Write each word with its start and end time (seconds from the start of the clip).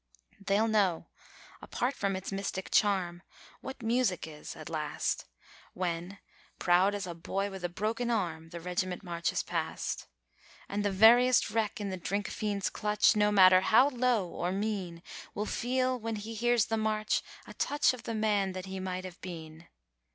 They'll 0.39 0.67
know, 0.67 1.09
apart 1.61 1.93
from 1.93 2.15
its 2.15 2.31
mystic 2.31 2.71
charm, 2.71 3.21
what 3.59 3.83
music 3.83 4.25
is 4.25 4.55
at 4.55 4.67
last, 4.67 5.25
When, 5.75 6.17
proud 6.57 6.95
as 6.95 7.05
a 7.05 7.13
boy 7.13 7.51
with 7.51 7.63
a 7.63 7.69
broken 7.69 8.09
arm, 8.09 8.49
the 8.49 8.59
regiment 8.59 9.03
marches 9.03 9.43
past. 9.43 10.07
And 10.67 10.83
the 10.83 10.89
veriest 10.89 11.51
wreck 11.51 11.79
in 11.79 11.91
the 11.91 11.97
drink 11.97 12.29
fiend's 12.29 12.71
clutch, 12.71 13.15
no 13.15 13.31
matter 13.31 13.61
how 13.61 13.89
low 13.89 14.27
or 14.27 14.51
mean, 14.51 15.03
Will 15.35 15.45
feel, 15.45 15.99
when 15.99 16.15
he 16.15 16.33
hears 16.33 16.65
the 16.65 16.77
march, 16.77 17.21
a 17.45 17.53
touch 17.53 17.93
of 17.93 18.01
the 18.01 18.15
man 18.15 18.53
that 18.53 18.65
he 18.65 18.79
might 18.79 19.05
have 19.05 19.21
been. 19.21 19.67